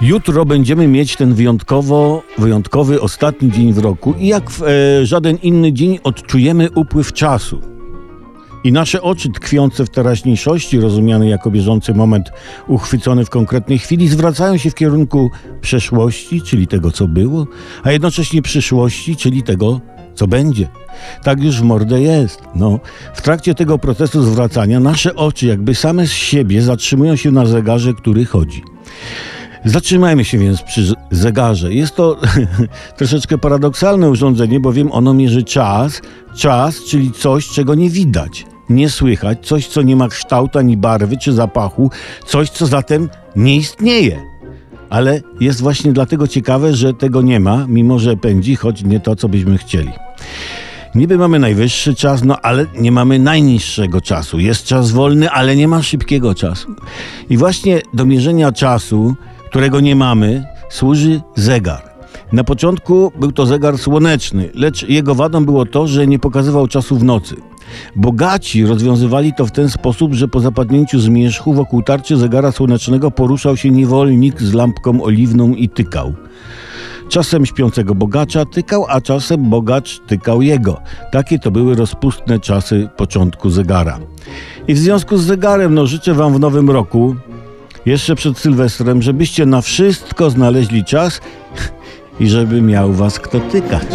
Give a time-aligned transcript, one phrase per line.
[0.00, 5.36] Jutro będziemy mieć ten wyjątkowo, wyjątkowy ostatni dzień w roku i jak w e, żaden
[5.36, 7.60] inny dzień odczujemy upływ czasu.
[8.64, 12.30] I nasze oczy tkwiące w teraźniejszości, rozumiane jako bieżący moment
[12.66, 15.30] uchwycony w konkretnej chwili, zwracają się w kierunku
[15.60, 17.46] przeszłości, czyli tego, co było,
[17.82, 19.80] a jednocześnie przyszłości, czyli tego,
[20.14, 20.68] co będzie.
[21.22, 22.42] Tak już w mordę jest.
[22.54, 22.80] No,
[23.14, 27.94] w trakcie tego procesu zwracania nasze oczy jakby same z siebie zatrzymują się na zegarze,
[27.94, 28.62] który chodzi.
[29.64, 31.74] Zatrzymajmy się więc przy zegarze.
[31.74, 32.16] Jest to
[32.98, 36.02] troszeczkę paradoksalne urządzenie, bowiem ono mierzy czas.
[36.36, 41.16] Czas, czyli coś, czego nie widać, nie słychać, coś, co nie ma kształtu ani barwy
[41.16, 41.90] czy zapachu,
[42.26, 44.20] coś, co zatem nie istnieje.
[44.90, 49.16] Ale jest właśnie dlatego ciekawe, że tego nie ma, mimo że pędzi, choć nie to,
[49.16, 49.90] co byśmy chcieli.
[50.94, 54.38] Niby mamy najwyższy czas, no ale nie mamy najniższego czasu.
[54.38, 56.74] Jest czas wolny, ale nie ma szybkiego czasu.
[57.30, 59.14] I właśnie do mierzenia czasu,
[59.50, 61.82] którego nie mamy, służy zegar.
[62.32, 66.96] Na początku był to zegar słoneczny, lecz jego wadą było to, że nie pokazywał czasu
[66.96, 67.36] w nocy.
[67.96, 73.56] Bogaci rozwiązywali to w ten sposób, że po zapadnięciu zmierzchu wokół tarczy zegara słonecznego poruszał
[73.56, 76.14] się niewolnik z lampką oliwną i tykał.
[77.08, 80.80] Czasem śpiącego bogacza tykał, a czasem bogacz tykał jego.
[81.12, 83.98] Takie to były rozpustne czasy początku zegara.
[84.68, 87.16] I w związku z zegarem, no życzę Wam w nowym roku,
[87.88, 91.20] jeszcze przed Sylwestrem, żebyście na wszystko znaleźli czas
[92.20, 93.86] i żeby miał Was kto tykać.